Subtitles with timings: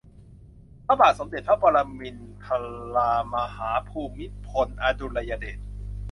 [0.85, 2.47] พระบาทสมเด็จพระปรมินท
[2.95, 2.97] ร
[3.33, 5.59] มหาภูมิพลอดุลยเดช